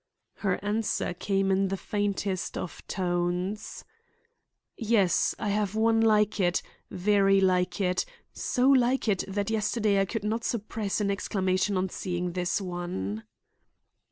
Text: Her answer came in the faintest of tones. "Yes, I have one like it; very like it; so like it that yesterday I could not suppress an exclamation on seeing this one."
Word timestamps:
Her 0.37 0.57
answer 0.65 1.13
came 1.13 1.51
in 1.51 1.67
the 1.67 1.77
faintest 1.77 2.57
of 2.57 2.81
tones. 2.87 3.85
"Yes, 4.75 5.35
I 5.37 5.49
have 5.49 5.75
one 5.75 6.01
like 6.01 6.39
it; 6.39 6.63
very 6.89 7.39
like 7.39 7.79
it; 7.79 8.03
so 8.33 8.67
like 8.67 9.07
it 9.07 9.23
that 9.27 9.51
yesterday 9.51 9.99
I 10.01 10.05
could 10.05 10.23
not 10.23 10.43
suppress 10.43 11.01
an 11.01 11.11
exclamation 11.11 11.77
on 11.77 11.89
seeing 11.89 12.31
this 12.31 12.59
one." 12.59 13.25